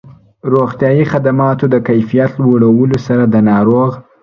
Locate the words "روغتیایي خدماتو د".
0.53-1.75